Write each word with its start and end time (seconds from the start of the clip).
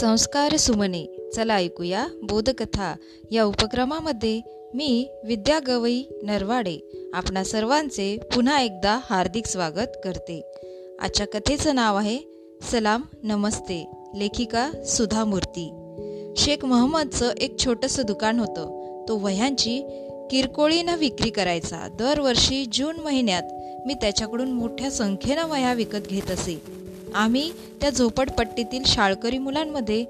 संस्कार 0.00 0.56
सुमने. 0.56 1.30
चला 1.34 1.56
ऐकूया 1.56 2.06
बोधकथा. 2.22 2.94
या 3.30 3.44
उपक्रमामध्ये 3.44 4.40
मी 4.74 5.08
विद्या 5.24 5.58
गवई 5.66 6.02
नरवाडे 6.22 6.78
आपणा 7.14 7.44
सर्वांचे 7.44 8.18
पुन्हा 8.34 8.60
एकदा 8.60 9.00
हार्दिक 9.10 9.46
स्वागत 9.46 9.96
करते. 10.04 10.42
आजच्या 11.00 11.26
कथेचं 11.26 11.74
नाव 11.74 11.96
आहे 11.96 12.18
सलाम 12.72 13.02
नमस्ते 13.22 13.90
लेखिका 14.16 14.70
सुधा 14.86 15.24
मूर्ती 15.24 15.72
शेख 16.36 16.64
महम्मदचं 16.64 17.30
एक 17.38 17.58
छोटंसं 17.58 18.02
दुकान 18.06 18.38
होतं. 18.38 18.64
तो 19.08 19.16
वह्यांची 19.16 19.82
किरकोळीनं 20.30 20.96
विक्री 20.96 21.30
करायचा. 21.30 21.88
दरवर्षी 21.98 22.64
जून 22.72 22.96
महिन्यात 23.00 23.42
मी 23.86 23.94
त्याच्याकडून 23.94 24.52
मोठ्या 24.52 24.90
संख्येनं 24.90 25.46
वह्या 25.46 25.72
विकत 25.74 26.08
घेत 26.10 26.30
असे. 26.30 26.75
आम्ही 27.16 27.52
त्या 27.80 27.90
झोपडपट्टीतील 27.90 28.82
शाळकरी 28.86 29.38
मुलांमध्ये 29.38 30.04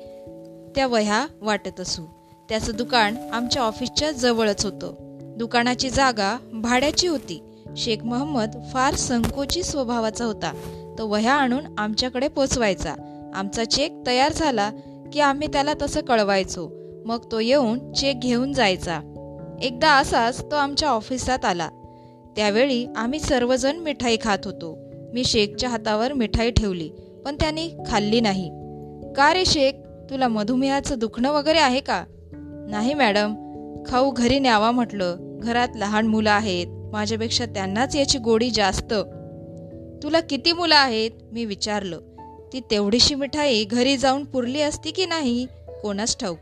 त्या 0.74 0.86
वह्या 0.86 1.26
वाटत 1.40 1.80
असू. 1.80 2.02
त्याचं 2.48 2.72
दुकान 2.76 3.16
आमच्या 3.32 3.62
ऑफिसच्या 3.62 4.10
जवळच 4.10 4.64
होतं. 4.64 4.94
दुकानाची 5.38 5.90
जागा 5.90 6.36
भाड्याची 6.52 7.06
होती. 7.06 7.42
शेख 7.76 7.96
महम्मद 8.04 8.56
फार 8.72 8.94
संकोची 8.94 9.62
स्वभावाचा 9.62 10.24
होता. 10.24 10.52
तो 10.98 11.06
वह्या 11.08 11.32
आणून 11.32 11.64
आमच्याकडे 11.78 12.28
पोचवायचा. 12.28 12.94
आमचा 13.34 13.64
चेक 13.64 13.92
तयार 14.06 14.32
झाला 14.32 14.70
की 15.12 15.20
आम्ही 15.20 15.48
त्याला 15.48 15.74
तसं 15.82 16.00
कळवायचो. 16.00 16.70
मग 17.04 17.32
तो 17.32 17.40
येऊन 17.40 17.92
चेक 17.92 18.20
घेऊन 18.20 18.52
जायचा. 18.52 19.00
एकदा 19.62 19.90
असाच 19.90 20.40
तो 20.50 20.56
आमच्या 20.56 20.88
ऑफिसात 20.88 21.44
आला. 21.44 21.68
त्यावेळी 22.36 22.86
आम्ही 22.96 23.20
सर्वजण 23.20 23.76
मिठाई 23.76 24.16
खात 24.20 24.38
होतो. 24.44 24.85
मी 25.16 25.24
शेखच्या 25.24 25.68
हातावर 25.68 26.12
मिठाई 26.12 26.50
ठेवली 26.50 26.90
पण 27.24 27.36
त्याने 27.40 27.68
खाल्ली 27.86 28.20
नाही. 28.20 28.48
का 29.16 29.34
रे 29.34 29.44
शेख? 29.44 29.72
तुला 30.10 30.28
मधुमेहाचं 30.28 30.98
दुखणं 30.98 31.32
वगैरे 31.32 31.58
आहे 31.58 31.80
का? 31.80 32.04
नाही 32.70 32.94
मॅडम. 32.94 33.34
खाऊ 33.86 34.10
घरी 34.10 34.38
न्यावा 34.38 34.70
म्हटलं. 34.70 35.16
घरात 35.42 35.68
लहान 35.76 36.06
मुलं 36.06 36.30
आहेत. 36.30 36.66
माझ्यापेक्षा 36.92 37.46
त्यांनाच 37.46 37.96
याची 37.96 38.18
गोडी 38.18 38.50
जास्त. 38.50 38.94
तुला 40.02 40.20
किती 40.20 40.52
मुलं 40.52 40.76
आहेत? 40.76 41.10
मी 41.32 41.44
विचारलं. 41.44 41.98
ती 42.52 42.60
तेवढीशी 42.70 43.14
मिठाई 43.14 43.64
घरी 43.64 43.96
जाऊन 43.96 44.24
पुरली 44.24 44.60
असती 44.60 44.90
की 44.90 45.06
नाही? 45.06 45.46
कोणाच 45.82 46.16
ठाऊक. 46.16 46.38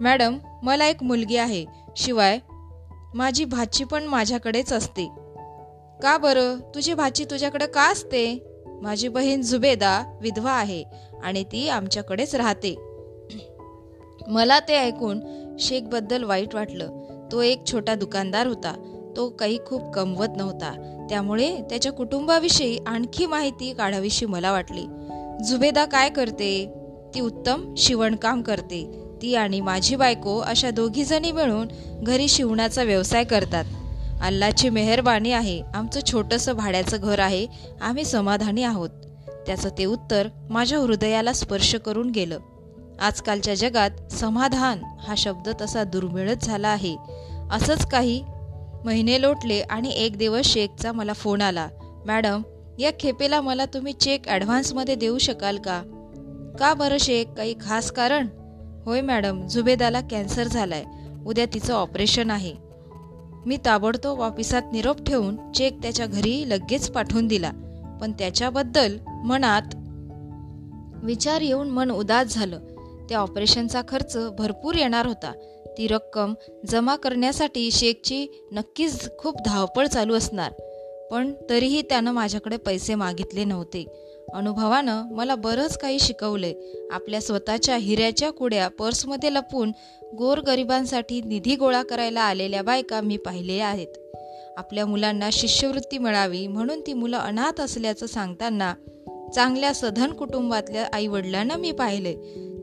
मॅडम 0.00 0.38
मला 0.62 0.86
एक 0.86 1.02
मुलगी 1.02 1.36
आहे. 1.36 1.64
शिवाय 1.96 2.38
माझी 3.14 3.44
भाची 3.44 3.84
पण 3.84 4.04
माझ्याकडेच 4.04 4.72
असते. 4.72 5.08
का 6.02 6.18
बरं? 6.18 6.56
तुझी 6.74 6.94
भाची 6.94 7.24
तुझ्याकडे 7.24 7.66
का 7.66 7.92
असते? 7.92 8.44
माझी 8.82 9.08
बहीण 9.08 9.42
जुबेदा 9.42 10.18
विधवा 10.22 10.52
आहे 10.52 10.84
आणि 11.22 11.44
ती 11.44 11.68
आमच्याकडेच 11.68 12.34
राहते. 12.34 12.74
मला 14.28 14.60
ते 14.60 14.76
ऐकून 14.76 15.20
शेखबद्दल 15.58 16.22
वाईट 16.22 16.54
वाटलं. 16.54 17.04
तो 17.32 17.42
एक 17.42 17.66
छोटा 17.72 17.94
दुकानदार 17.94 18.46
होता. 18.46 19.02
तो 19.16 19.28
काही 19.28 19.58
खूप 19.66 19.92
कमवत 19.94 20.26
नव्हता. 20.36 21.06
त्यामुळे 21.10 21.56
त्याच्या 21.70 21.92
कुटुंबाविषयी 21.92 22.78
आणखी 22.86 23.26
माहिती 23.26 23.74
काढावीशी 23.74 24.26
मला 24.26 24.52
वाटली. 24.52 24.82
जुबेदा 25.44 25.84
काय 25.84 26.10
करते? 26.10 26.74
ती 27.14 27.20
उत्तम 27.20 27.74
शिवणकाम 27.76 28.42
करते. 28.42 29.04
ती 29.22 29.34
आणि 29.34 29.60
माझी 29.60 29.96
बायको 29.96 30.38
अशा 30.38 30.70
दोघीजणी 30.70 31.32
मिळून 31.32 31.68
घरी 32.02 32.28
शिवणाचा 32.28 32.82
व्यवसाय 32.82 33.24
करतात. 33.24 33.64
अल्लाची 34.22 34.68
मेहरबानी 34.68 35.32
आहे. 35.32 35.62
आमचं 35.74 36.00
छोटंसं 36.12 36.52
भाड्याचं 36.52 36.96
घर 37.00 37.18
आहे. 37.18 37.46
आम्ही 37.80 38.04
समाधानी 38.04 38.62
आहोत. 38.62 38.90
त्याचं 39.46 39.68
ते 39.78 39.84
उत्तर 39.84 40.28
माझ्या 40.50 40.78
हृदयाला 40.78 41.32
स्पर्श 41.32 41.74
करून 41.74 42.10
गेलं. 42.10 42.38
आजकालच्या 43.00 43.54
जगात 43.54 43.90
समाधान 44.10 44.78
हा 45.00 45.14
शब्द 45.16 45.48
तसा 45.60 45.84
दुर्मिळच 45.84 46.44
झाला 46.44 46.68
आहे. 46.68 46.96
असंच 47.50 47.86
काही 47.86 48.24
महिने 48.84 49.20
लोटले 49.20 49.60
आणि 49.60 49.90
एक 49.90 50.16
दिवस 50.16 50.46
शेखचा 50.46 50.92
मला 50.92 51.12
फोन 51.12 51.42
आला. 51.42 51.68
मॅडम 52.06 52.42
या 52.78 52.90
खेपेला 53.00 53.40
मला 53.40 53.64
तुम्ही 53.64 53.92
चेक 53.92 54.28
ॲडव्हान्समध्ये 54.28 54.94
देऊ 54.94 55.18
शकाल 55.18 55.58
का? 55.58 55.82
का 56.58 56.74
बरं 56.74 56.96
शेख? 57.00 57.24
काही 57.36 57.54
खास 57.60 57.90
कारण? 57.90 58.26
होय 58.84 59.00
मॅडम 59.00 59.46
जुबेदाला 59.46 60.00
कॅन्सर 60.00 60.44
झालाय. 60.44 60.84
उद्या 61.26 61.46
तिचं 61.54 61.74
ऑपरेशन 61.74 62.30
आहे. 62.30 62.67
मी 63.48 63.58
ताबडतोब 63.64 64.20
ऑफिसात 64.20 64.62
निरोप 64.72 65.02
ठेवून 65.02 65.52
चेक 65.52 65.82
त्याच्या 65.82 66.06
घरी 66.06 66.44
लगेच 66.46 66.90
पाठवून 66.90 67.26
दिला. 67.26 67.50
पण 68.00 68.12
त्याच्याबद्दल 68.12 68.98
मनात 69.24 69.62
विचार 71.04 71.40
येऊन 71.40 71.68
मन 71.68 71.90
उदास 71.90 72.34
झालं. 72.34 72.58
त्या 73.08 73.18
ऑपरेशनचा 73.18 73.82
खर्च 73.88 74.18
भरपूर 74.38 74.74
येणार 74.74 75.06
होता. 75.06 75.32
ती 75.78 75.86
रक्कम 75.86 76.34
जमा 76.66 76.96
करण्यासाठी 76.96 77.70
शेखची 77.70 78.48
नक्कीच 78.52 79.10
खूप 79.18 79.36
धावपळ 79.44 79.86
चालू 79.86 80.14
असणार. 80.14 80.52
पण 81.10 81.32
तरीही 81.50 81.82
त्यानं 81.82 82.12
माझ्याकडे 82.12 82.56
पैसे 82.56 82.94
मागितले 82.94 83.44
नव्हते. 83.44 84.07
अनुभवानं 84.34 85.02
मला 85.10 85.34
बरंच 85.34 85.78
काही 85.78 85.98
शिकवलंय 86.00 86.54
आपल्या 86.90 87.20
स्वतःच्या 87.20 87.76
हिऱ्याच्या 87.76 88.30
कुड्या 88.30 88.68
पर्समध्ये 88.68 89.34
लपून 89.34 89.72
गोरगरिबांसाठी 90.18 91.22
निधी 91.22 91.56
गोळा 91.56 91.82
करायला 91.82 92.20
आलेल्या 92.20 92.62
बायका 92.62 93.00
मी 93.00 93.16
पाहिले 93.16 93.52
आहेत. 93.52 93.86
आपल्या 94.56 94.86
मुलांना 94.86 95.28
शिष्यवृत्ती 95.32 95.98
मिळावी 95.98 96.46
म्हणून 96.46 96.80
ती 96.80 96.92
मुलं 96.92 97.18
अनाथ 97.18 97.60
असल्याचं 97.60 98.06
सांगताना 98.06 98.74
चांगल्या 99.34 99.74
सधन 99.74 100.12
कुटुंबातल्या 100.12 100.86
आई 100.92 101.06
वडिलांना 101.06 101.56
मी 101.56 101.72
पाहिले. 101.72 102.14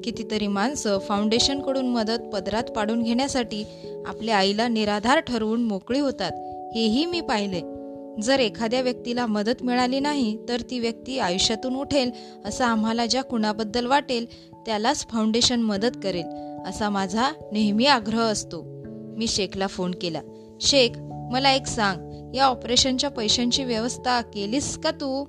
कितीतरी 0.03 0.47
माणसं 0.47 0.99
फाउंडेशनकडून 0.99 1.85
मदत 1.85 2.19
पदरात 2.33 2.63
पाडून 2.63 3.03
घेण्यासाठी 3.03 3.65
आपल्या 4.05 4.37
आईला 4.37 4.67
निराधार 4.67 5.19
ठरवून 5.19 5.63
मोकळी 5.63 5.99
होतात 5.99 6.31
हेही 6.75 7.05
मी 7.05 7.21
पाहिले. 7.21 7.74
जर 8.21 8.39
एखाद्या 8.39 8.81
व्यक्तीला 8.81 9.25
मदत 9.25 9.63
मिळाली 9.63 9.99
नाही 9.99 10.37
तर 10.49 10.61
ती 10.61 10.79
व्यक्ती 10.79 11.19
आयुष्यातून 11.19 11.75
उठेल 11.75 12.11
असं 12.45 12.65
आम्हाला 12.65 13.05
ज्या 13.05 13.23
कुणाबद्दल 13.23 13.85
वाटेल 13.85 14.25
त्यालाच 14.65 15.07
फाउंडेशन 15.09 15.61
मदत 15.61 15.97
करेल 16.03 16.25
असा 16.67 16.89
माझा 16.89 17.31
नेहमी 17.51 17.85
आग्रह 17.85 18.19
असतो. 18.19 18.63
मी 19.17 19.27
शेखला 19.27 19.67
फोन 19.67 19.91
केला. 20.01 20.21
शेख 20.61 20.89
मला 21.31 21.51
एक 21.51 21.67
सांग 21.67 22.31
या 22.35 22.45
ऑपरेशनच्या 22.45 23.09
पैशांची 23.09 23.63
व्यवस्था 23.63 24.21
केलीस 24.21 24.77
का 24.77 24.91
तू? 24.91 25.25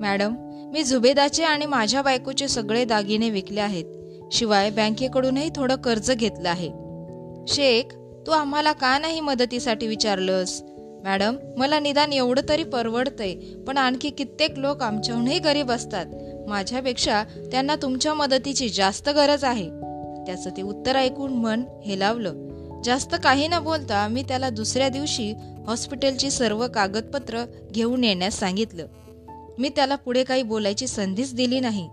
मॅडम 0.00 0.34
मी 0.72 0.82
जुबेदाचे 0.82 1.44
आणि 1.44 1.66
माझ्या 1.66 2.02
बायकोचे 2.02 2.48
सगळे 2.48 2.84
दागिने 2.84 3.30
विकले 3.30 3.60
आहेत. 3.60 3.84
शिवाय 4.32 4.70
बँकेकडूनही 4.70 5.50
थोडं 5.56 5.76
कर्ज 5.76 6.12
घेतलं 6.12 6.50
आहे. 6.50 6.70
शेख 7.48 7.94
तू 8.26 8.30
आम्हाला 8.30 8.72
का 8.72 8.98
नाही 8.98 9.20
मदतीसाठी 9.20 9.86
विचारलंस? 9.86 10.62
मॅडम 11.04 11.36
मला 11.56 11.80
निदान 11.80 12.12
एवढं 12.12 12.42
तरी 12.48 12.64
परवडतंय 12.64 13.34
पण 13.34 13.78
आणखी 13.78 14.10
कित्येक 14.10 14.58
लोक 14.58 14.82
आमच्याहूनही 14.82 15.38
गरीब 15.38 15.70
असतात. 15.70 16.06
माझ्यापेक्षा 16.48 17.24
त्यांना 17.24 17.76
तुमच्या 17.76 18.14
मदतीची 18.14 18.68
जास्त 18.68 19.08
गरज 19.08 19.44
आहे. 19.44 19.68
त्याचं 20.26 20.50
ते 20.56 20.62
उत्तर 20.62 20.96
ऐकून 20.96 21.32
मन 21.32 21.64
हेलावलं 21.84 22.34
जास्त 22.84 23.14
काही 23.24 23.48
न 23.48 23.54
बोलता 23.62 24.08
मी 24.08 24.22
त्याला 24.22 24.50
दुसऱ्या 24.50 24.88
दिवशी 24.88 25.34
हॉस्पिटलची 25.66 26.30
सर्व 26.30 26.66
कागदपत्र 26.74 27.44
घेऊन 27.72 28.04
येण्यास 28.04 28.38
सांगितलं. 28.38 28.86
मी 29.58 29.68
त्याला 29.68 29.96
पुढे 29.96 30.24
काही 30.24 30.42
बोलायची 30.42 30.86
संधीच 30.86 31.34
दिली 31.34 31.60
नाही. 31.60 31.88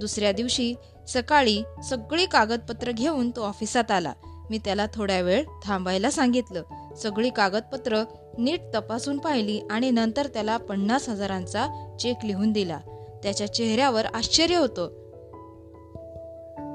दुसऱ्या 0.00 0.32
दिवशी 0.32 0.74
सकाळी 1.08 1.62
सगळी 1.90 2.26
कागदपत्र 2.26 2.92
घेऊन 2.92 3.30
तो 3.30 3.42
ऑफिसात 3.42 3.90
आला. 3.90 4.12
मी 4.50 4.58
त्याला 4.58 4.86
थोड्या 4.94 5.20
वेळ 5.20 5.44
थांबायला 5.64 6.10
सांगितलं. 6.10 6.62
सगळी 7.02 7.30
कागदपत्र 7.30 8.02
नीट 8.38 8.60
तपासून 8.74 9.18
पाहिली 9.18 9.60
आणि 9.70 9.90
नंतर 9.90 10.26
त्याला 10.26 10.56
पन्नास 10.56 11.08
हजारांचा 11.08 11.94
चेक 12.00 12.16
लिहून 12.24 12.52
दिला. 12.52 12.78
त्याच्या 13.22 13.54
चेहऱ्यावर 13.54 14.04
आश्चर्य 14.04 14.56
होतं. 14.56 14.88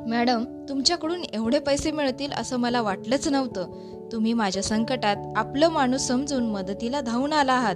मॅडम 0.09 0.65
तुमच्याकडून 0.69 1.24
एवढे 1.24 1.59
पैसे 1.59 1.92
मिळतील 1.92 2.31
असं 2.31 2.57
मला 2.57 2.81
वाटलंच 2.81 3.27
नव्हतं. 3.27 3.68
तुम्ही 4.12 4.33
माझ्या 4.33 4.63
संकटात 4.63 5.15
आपलं 5.36 5.69
माणूस 5.69 6.01
समजून 6.01 6.44
मदतीला 6.44 7.01
धावून 7.01 7.33
आला 7.33 7.53
आहात. 7.53 7.75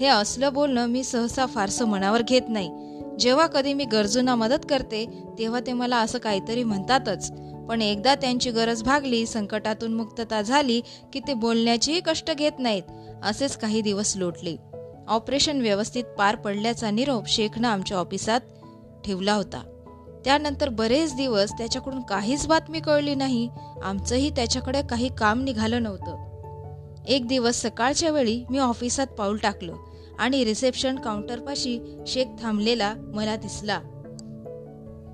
हे 0.00 0.06
असलं 0.06 0.52
बोलणं 0.52 0.86
मी 0.86 1.04
सहसा 1.04 1.46
फारसं 1.46 1.84
मनावर 1.84 2.22
घेत 2.22 2.42
नाही. 2.48 2.70
जेव्हा 3.18 3.46
कधी 3.46 3.74
मी 3.74 3.84
गरजूंना 3.84 4.34
मदत 4.34 4.66
करते 4.70 5.22
तेव्हा 5.38 5.60
ते 5.60 5.72
मला 5.72 5.96
असं 5.96 6.18
काहीतरी 6.18 6.64
म्हणतातच. 6.64 7.32
पण 7.68 7.82
एकदा 7.82 8.14
त्यांची 8.14 8.50
गरज 8.50 8.82
भागली 8.82 9.26
संकटातून 9.26 9.94
मुक्तता 9.94 10.42
झाली 10.42 10.80
की 11.12 11.20
ते 11.20 11.34
बोलण्याचेही 11.34 12.00
कष्ट 12.00 12.30
घेत 12.30 12.52
नाहीत 12.58 12.82
असेच 13.22 13.56
काही 13.56 13.80
दिवस 13.80 14.16
लोटले. 14.16 14.56
ऑपरेशन 15.08 15.60
व्यवस्थित 15.60 16.04
पार 16.18 16.36
पडल्याचा 16.36 16.90
निरोप 16.90 17.28
शेखनं 17.28 17.68
आमच्या 17.68 17.98
ऑफिसात 17.98 18.40
ठेवला 19.04 19.34
होता. 19.34 19.62
त्यानंतर 20.24 20.68
बरेच 20.68 21.14
दिवस 21.14 21.52
त्याच्याकडून 21.52 22.02
काहीच 22.02 22.46
बातमी 22.46 22.80
कळली 22.80 23.14
नाही 23.14 23.48
आमचंही 23.82 24.30
त्याच्याकडे 24.30 24.82
काही 24.82 25.08
काम 25.18 25.42
निघालं 25.42 25.82
नव्हतं. 25.82 26.32
एक 27.08 27.28
दिवस 27.28 27.62
सकाळच्या 27.62 28.10
वेळी 28.10 28.44
मी 28.50 28.58
ऑफिसात 28.58 29.06
पाऊल 29.06 29.36
टाकलं 29.36 29.74
आणि 30.18 30.44
रिसेप्शन 30.44 30.98
काउंटरपाशी 30.98 31.98
शेख 32.06 32.26
थांबलेला 32.42 32.94
मला 32.98 33.36
दिसला. 33.36 33.80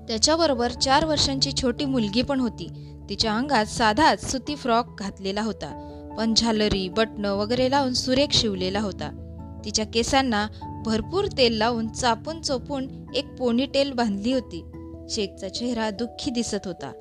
त्याच्याबरोबर 0.09 0.71
चार 0.71 1.05
वर्षांची 1.05 1.51
छोटी 1.51 1.85
मुलगी 1.85 2.21
पण 2.21 2.39
होती. 2.39 2.67
तिच्या 3.09 3.33
अंगात 3.33 3.65
साधाच 3.65 4.31
सुती 4.31 4.55
फ्रॉक 4.55 4.85
घातलेला 4.99 5.41
होता. 5.41 5.85
पण 6.17 6.33
झालरी 6.37 6.89
बटणं 6.89 7.35
वगैरे 7.35 7.71
लावून 7.71 7.93
सुरेख 7.93 8.27
शिवलेला 8.31 8.79
होता. 8.79 9.25
तिच्या 9.65 9.85
केसांना 9.85 10.47
भरपूर 10.85 11.25
तेल 11.25 11.53
लावून 11.53 11.87
चापून 11.87 12.41
चोपून 12.41 13.05
एक 13.15 13.25
पोनीटेल 13.39 13.91
बांधली 13.91 14.33
होती. 14.33 14.63
शेखचा 15.09 15.49
चेहरा 15.49 15.89
दुःखी 15.89 16.31
दिसत 16.31 16.65
होता. 16.65 16.91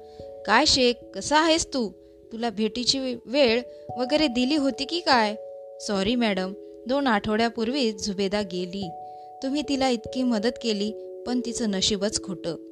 काय 0.47 0.65
शेख 0.67 0.95
कसा 1.15 1.39
आहेस 1.41 1.67
तू? 1.67 1.91
तुला 2.33 2.51
भेटीची 2.51 3.17
वेळ 3.27 3.63
वगैरे 3.99 4.27
दिली 4.27 4.57
होती 4.57 4.85
की 4.85 5.01
काय? 5.01 5.35
सॉरी 5.81 6.15
मॅडम 6.15 6.53
दोन 6.89 7.07
आठवड्यापूर्वीच 7.07 8.07
झुबेदा 8.07 8.43
गेली. 8.43 8.91
तुम्ही 9.43 9.63
तिला 9.69 9.89
इतकी 9.89 10.23
मदत 10.23 10.59
केली 10.63 11.23
पण 11.27 11.41
तिचं 11.41 11.71
नशीबच 11.71 12.23
खोटं. 12.23 12.68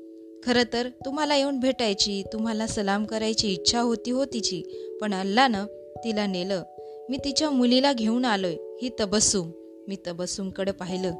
खरं 0.46 0.62
तर 0.72 0.88
तुम्हाला 1.04 1.36
येऊन 1.36 1.60
भेटायची 1.60 2.22
तुम्हाला 2.32 2.66
सलाम 2.66 3.04
करायची 3.04 3.48
इच्छा 3.48 3.80
होती 3.80 4.10
हो 4.10 4.24
तिची 4.24 4.62
पण 5.00 5.14
अल्लानं 5.14 5.66
तिला 6.04 6.26
नेलं. 6.26 6.62
मी 7.10 7.16
तिच्या 7.16 7.50
मुलीला 7.50 7.92
घेऊन 7.92 8.24
आलोय 8.24 8.56
ही 8.82 8.90
तबस्सूम. 9.00 9.50
मी 9.88 9.96
तबस्सूमकडे 10.06 10.72
पाहिलं. 10.72 11.12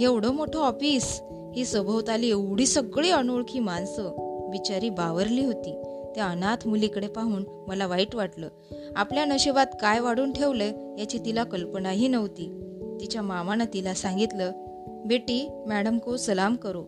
एवढं 0.00 0.34
मोठं 0.34 0.58
ऑफिस 0.58 1.20
ही 1.56 1.64
सभोवताली 1.64 2.28
एवढी 2.28 2.66
सगळी 2.66 3.10
अनोळखी 3.10 3.58
माणसं. 3.58 4.16
बिचारी 4.50 4.90
बावरली 4.90 5.44
होती. 5.44 5.82
त्या 6.14 6.24
अनाथ 6.24 6.56
मुलीकडे 6.66 7.08
पाहून 7.08 7.44
मला 7.68 7.86
वाईट 7.86 8.14
वाटलं. 8.14 8.48
आपल्या 8.96 9.24
नशिबात 9.24 9.66
काय 9.80 10.00
वाढून 10.00 10.32
ठेवलं 10.32 10.96
याची 10.98 11.18
तिला 11.18 11.44
कल्पनाही 11.44 12.08
नव्हती. 12.08 12.60
तिच्या 13.00 13.22
मामानं 13.22 13.64
तिला 13.74 13.94
सांगितलं 13.94 14.52
बेटी 15.06 15.64
मॅडम 15.66 15.98
को 15.98 16.16
सलाम 16.16 16.56
करो. 16.56 16.84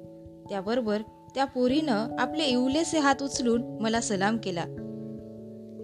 त्याबरोबर 0.48 0.98
त्या 1.34 1.44
पोरीनं 1.44 2.06
आपले 2.18 2.44
इवलेसे 2.44 2.98
हात 2.98 3.22
उचलून 3.22 3.62
मला 3.80 4.00
सलाम 4.00 4.36
केला. 4.36 4.64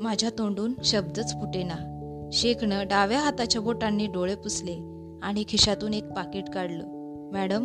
माझ्या 0.02 0.31
तोंडून 0.31 0.73
शब्दच 0.85 1.32
फुटेना. 1.32 1.75
शेखनं 2.32 2.87
डाव्या 2.87 3.20
हाताच्या 3.20 3.61
बोटांनी 3.61 4.06
डोळे 4.06 4.35
पुसले 4.35 4.73
आणि 5.23 5.44
खिशातून 5.49 5.94
एक 5.94 6.05
पाकिट 6.05 6.50
काढलं. 6.50 6.85
मॅडम 7.32 7.64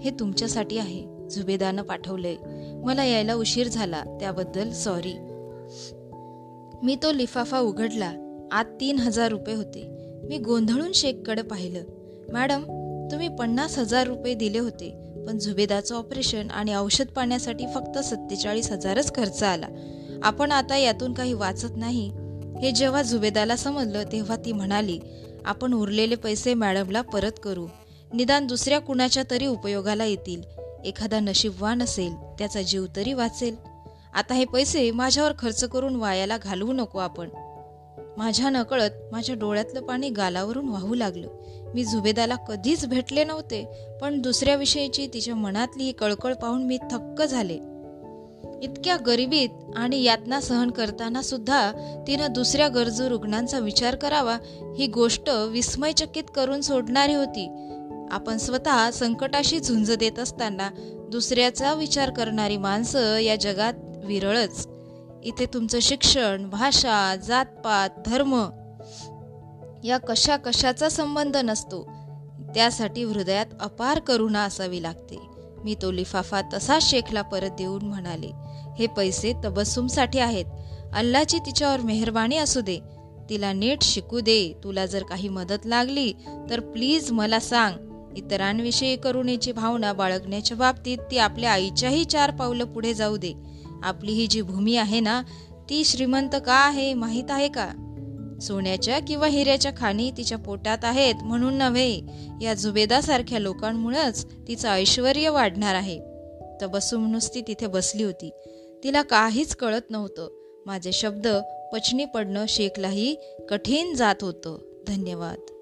हे 0.00 0.10
तुमच्यासाठी 0.10 0.78
आहे 0.78 1.28
झुबेदानं 1.28 1.82
पाठवलंय. 1.82 2.36
मला 2.84 3.04
यायला 3.04 3.34
उशीर 3.34 3.68
झाला 3.68 4.04
त्याबद्दल 4.20 4.70
सॉरी. 4.70 5.18
मी 6.82 6.96
तो 7.02 7.12
लिफाफा 7.12 7.58
उघडला. 7.58 8.12
आत 8.52 8.64
तीन 8.64 8.98
हजार 8.98 9.28
रुपये 9.28 9.54
होते. 9.54 9.88
मी 10.28 10.38
गोंधळून 10.38 10.92
शेखकडे 10.92 11.42
पाहिलं. 11.42 11.80
मॅडम 12.32 12.62
तुम्ही 13.10 13.28
पन्नास 13.28 13.78
हजार 13.78 14.06
रुपये 14.06 14.34
दिले 14.34 14.58
होते. 14.58 15.07
पण 15.28 15.38
झुबेदाचं 15.38 15.96
ऑपरेशन 15.96 16.50
आणि 16.50 16.74
औषध 16.74 17.06
पाण्यासाठी 17.06 17.64
फक्त 17.74 17.98
सत्तेचाळीस 17.98 18.70
हजारच 18.72 19.14
खर्च 19.14 19.42
आला. 19.42 19.66
आपण 20.22 20.52
आता 20.52 20.76
यातून 20.76 21.14
काही 21.14 21.32
वाचत 21.32 21.76
नाही. 21.76 22.12
हे 22.62 22.70
जेव्हा 22.70 23.02
झुबेदाला 23.02 23.56
समजलं 23.56 24.02
तेव्हा 24.12 24.36
ती 24.36 24.52
म्हणाली 24.52 25.00
आपण 25.44 25.72
उरलेले 25.72 26.14
पैसे 26.14 26.54
मॅडमला 26.54 27.02
परत 27.02 27.32
करू. 27.42 27.66
निदान 28.12 28.46
दुसऱ्या 28.46 28.78
कुणाच्या 28.78 29.22
तरी 29.30 29.46
उपयोगाला 29.46 30.04
येतील. 30.04 30.42
एखादा 30.84 31.20
नशीबवान 31.20 31.82
असेल 31.82 32.14
त्याचा 32.38 32.62
जीव 32.62 32.86
तरी 32.96 33.12
वाचेल. 33.12 33.56
आता 34.14 34.34
हे 34.34 34.44
पैसे 34.44 34.90
माझ्यावर 34.90 35.32
खर्च 35.38 35.64
करून 35.64 35.96
वायाला 35.96 36.38
घालवू 36.38 36.72
नको 36.72 36.98
आपण. 36.98 37.28
माझ्या 38.18 38.50
नकळत 38.50 38.90
माझ्या 39.12 39.34
डोळ्यातलं 39.34 39.80
पाणी 39.80 40.10
गालावरून 40.10 40.68
वाहू 40.68 40.94
लागलं. 40.94 41.28
मी 41.74 41.84
जुबेदाला 41.84 42.36
कधीच 42.36 42.86
भेटले 42.86 43.24
नव्हते 43.24 43.88
पण 44.00 44.22
दुसऱ्या 44.22 44.56
विषयीची 44.56 45.06
तिच्या 45.14 45.34
मनातली 45.34 45.84
ही 45.84 45.92
कळकळ 45.92 46.34
पाहून 46.34 46.62
मी 46.62 46.78
थक्क 46.90 47.22
झाले. 47.22 47.54
इतक्या 48.62 48.96
गरिबीत 49.06 49.48
आणि 49.76 50.02
यातना 50.02 50.40
सहन 50.40 50.70
करताना 50.70 51.22
सुद्धा 51.22 51.72
तिनं 52.06 52.26
दुसऱ्या 52.32 52.68
गरजू 52.68 53.08
रुग्णांचा 53.08 53.58
विचार 53.58 53.94
करावा 53.94 54.38
ही 54.78 54.86
गोष्ट 54.86 55.28
विस्मयचकित 55.28 56.24
करून 56.34 56.60
सोडणारी 56.60 57.14
होती. 57.14 57.48
आपण 58.10 58.36
स्वतः 58.36 58.90
संकटाशी 58.90 59.60
झुंज 59.60 59.92
देत 59.92 60.18
असताना 60.18 60.70
दुसऱ्याचा 61.10 61.74
विचार 61.74 62.10
करणारी 62.10 62.56
माणसं 62.56 63.18
या 63.18 63.36
जगात 63.36 63.74
विरळच. 64.04 64.77
इथे 65.28 65.46
तुमचं 65.46 65.78
शिक्षण 65.82 66.50
भाषा 66.50 67.16
जातपात 67.16 67.90
धर्म 68.06 68.34
या 69.84 69.98
कशा 69.98 70.36
कशाचा 70.36 70.88
संबंध 70.88 71.36
नसतो. 71.36 71.82
त्यासाठी 72.54 73.02
हृदयात 73.02 73.46
अपार 73.60 73.98
करुणा 73.98 74.44
असावी 74.44 74.82
लागते. 74.82 75.18
मी 75.64 75.74
तो 75.82 75.90
लिफाफा 75.90 76.40
तसा 76.54 76.78
शेखला 76.82 77.22
परत 77.22 77.50
देऊन 77.50 77.82
म्हणाले 77.82 78.30
हे 78.78 78.86
पैसे 78.86 79.32
तबस्सुमसाठी 79.44 80.18
आहेत. 80.18 80.44
अल्लाची 80.92 81.38
तिच्यावर 81.38 81.80
मेहरबानी 81.80 82.36
असू 82.36 82.60
दे. 82.60 82.78
तिला 83.30 83.52
नीट 83.52 83.82
शिकू 83.82 84.20
दे. 84.20 84.52
तुला 84.64 84.86
जर 84.86 85.02
काही 85.02 85.28
मदत 85.28 85.66
लागली 85.66 86.12
तर 86.50 86.60
प्लीज 86.60 87.12
मला 87.12 87.40
सांग. 87.40 87.76
इतरांविषयी 88.16 88.96
करुणेची 88.96 89.52
भावना 89.52 89.92
बाळगण्याच्या 89.92 90.56
बाबतीत 90.56 90.98
ती 91.10 91.18
आपल्या 91.18 91.52
आईच्याही 91.52 92.04
चार 92.04 92.30
पावलं 92.30 92.64
पुढे 92.64 92.94
जाऊ 92.94 93.16
दे. 93.16 93.32
आपली 93.82 94.12
ही 94.12 94.26
जी 94.26 94.42
भूमी 94.42 94.76
आहे 94.76 95.00
ना 95.00 95.22
ती 95.70 95.84
श्रीमंत 95.84 96.36
का 96.46 96.54
आहे 96.54 96.94
माहीत 96.94 97.30
आहे 97.30 97.48
का? 97.48 97.70
सोन्याच्या 98.42 98.98
किंवा 98.98 99.26
हिऱ्याच्या 99.26 99.72
खाणी 99.76 100.10
तिच्या 100.10 100.38
पोटात 100.38 100.78
आहेत 100.82 101.14
म्हणून 101.22 101.54
नव्हे 101.54 102.00
या 102.42 102.54
जुबेदासारख्या 102.54 103.38
लोकांमुळेच 103.38 104.26
तिचं 104.48 104.68
ऐश्वर 104.68 105.30
वाढणार 105.30 105.74
आहे. 105.74 106.00
तबसूम 106.62 107.10
नुसती 107.10 107.40
तिथे 107.40 107.66
बसली 107.66 108.02
होती. 108.02 108.30
तिला 108.84 109.02
काहीच 109.02 109.56
कळत 109.56 109.90
नव्हतं. 109.90 110.28
माझे 110.66 110.92
शब्द 110.92 111.28
पचनी 111.72 112.04
पडणं 112.04 112.44
शेखलाही 112.48 113.16
कठीण 113.48 113.94
जात 113.94 114.22
होतं. 114.22 114.58
धन्यवाद. 114.86 115.57